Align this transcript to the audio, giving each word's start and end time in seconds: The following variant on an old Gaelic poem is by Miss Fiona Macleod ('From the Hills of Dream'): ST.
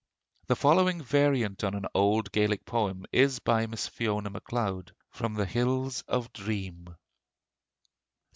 The 0.47 0.55
following 0.55 1.03
variant 1.03 1.63
on 1.63 1.75
an 1.75 1.85
old 1.93 2.31
Gaelic 2.31 2.65
poem 2.65 3.05
is 3.11 3.37
by 3.37 3.67
Miss 3.67 3.87
Fiona 3.87 4.31
Macleod 4.31 4.95
('From 5.11 5.35
the 5.35 5.45
Hills 5.45 6.01
of 6.07 6.33
Dream'): 6.33 6.85
ST. 6.87 6.97